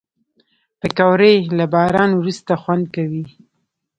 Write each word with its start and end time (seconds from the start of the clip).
پکورې 0.79 1.33
له 1.57 1.65
باران 1.73 2.11
وروسته 2.15 2.51
خوند 2.61 2.85
کوي 2.95 3.25